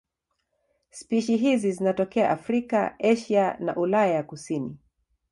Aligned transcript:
Spishi 0.89 1.37
hizi 1.37 1.71
zinatokea 1.71 2.29
Afrika, 2.29 2.95
Asia 2.99 3.57
na 3.59 3.75
Ulaya 3.75 4.13
ya 4.13 4.23
kusini. 4.23 4.77